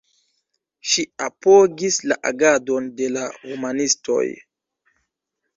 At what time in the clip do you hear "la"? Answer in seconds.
2.11-2.17, 3.19-3.29